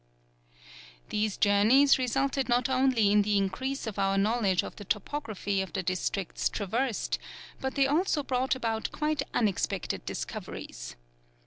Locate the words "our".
3.99-4.17